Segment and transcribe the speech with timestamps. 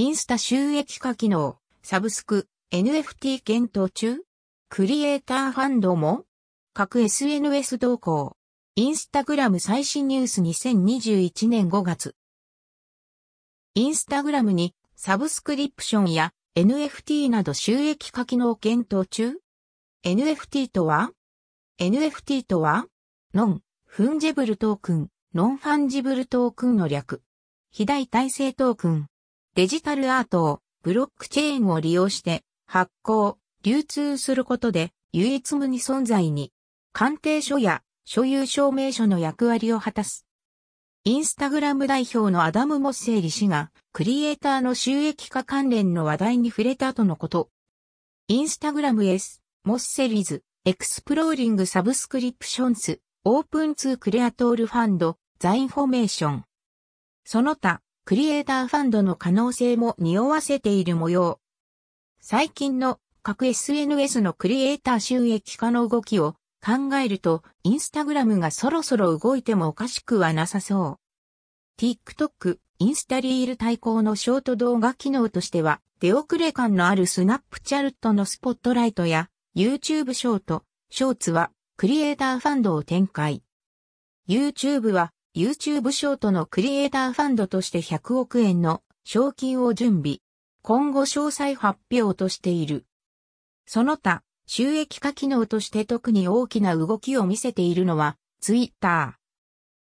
[0.00, 4.22] インスタ収益化機能、サブスク、NFT 検討中？
[4.70, 6.24] クリエイターファンドも？
[6.72, 8.34] 各 SNS 動向。
[8.76, 12.14] インスタグラム最新ニュース2021年5月。
[13.74, 19.34] インスタグラムにサブスクリプションや NFT など収益化機能検討中
[20.06, 21.10] ?NFT とは
[21.78, 22.86] ?NFT とは？
[23.34, 27.20] ノン、フンジェブルトークン、Non-Fungible Token の略。
[27.70, 29.09] 非代替性トークン。
[29.56, 36.52] デジタルアートをブロックチェーンを利用して発行、流通することで唯一無二存在に
[36.92, 40.24] 鑑定書や所有証明書の役割を果たす。
[41.02, 47.50] インスタグラム代表のアダム・モッセーリ氏がクリエイターの収益化関連の話題に触れたとのこと。
[48.28, 56.44] インスタグラム S、モッセリズ、エクスプローリングサブスクリプションス、オープンツークレアトールファンド、ザインフォメーション。
[57.24, 61.38] その他、クリエイターファンドの可能性も匂わせている模様。
[62.20, 70.98] 最近の各 SNS のクリエイター収益化の動きを考えると、インスタグラムがそろそろ動いてもおかしくはなさそ
[71.78, 71.80] う。
[71.80, 83.42] TikTok、インスタリール対抗のショート動画機能としては、出遅れ感のあるスナップチャルトのスポットライトや YouTube ショート、ショーツはクリエイターファンドを展開。
[84.28, 90.18] YouTube は YouTube ショートのクリエイターファンドとして100億円の賞金を準備。
[90.62, 92.84] 今後詳細発表としている。
[93.64, 99.18] その他、収益化機能として特に大きな動きを見せているのは、Twitter。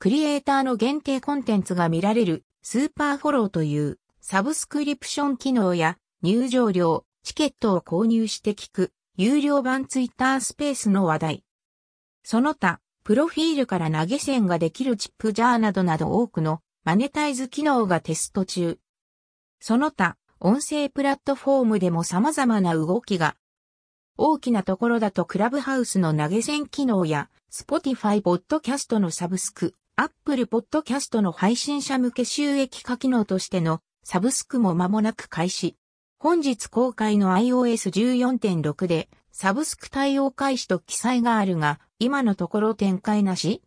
[0.00, 11.44] クリエイターの限定コンテンツが見られるスーパーフォローというサブスクリプション機能や入場料、チケットを購入して聞く有料版 Twitter スペースの話題。
[12.24, 18.78] その他、プロフィールから投げ銭ができるチップジャーなどなど多くのマネタイズ機能がテスト中。
[19.58, 23.34] その他、音声プラットフォームでも様々な動きが。
[24.16, 35.76] 大きなところだとクラブハウスの投げ銭機能や、Spotify ポッドキャストのサブスク、Apple ポッドキャストの配信者向け収益化機能としてのサブスクも間もなく開始。
[36.20, 43.62] 本日公開の iOS14.6 でサブスク対応開始と記載があるが、今のところ展開なし？